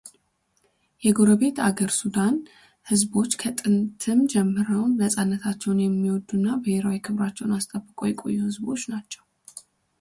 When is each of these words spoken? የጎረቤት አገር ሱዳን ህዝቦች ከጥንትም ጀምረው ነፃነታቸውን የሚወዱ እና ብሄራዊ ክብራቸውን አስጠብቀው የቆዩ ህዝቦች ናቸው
የጎረቤት 1.05 1.57
አገር 1.65 1.91
ሱዳን 1.97 2.35
ህዝቦች 2.91 3.37
ከጥንትም 3.43 4.19
ጀምረው 4.33 4.81
ነፃነታቸውን 5.01 5.83
የሚወዱ 5.85 6.29
እና 6.39 6.47
ብሄራዊ 6.63 6.99
ክብራቸውን 7.09 7.55
አስጠብቀው 7.59 8.09
የቆዩ 8.13 8.37
ህዝቦች 8.49 8.83
ናቸው 8.95 9.25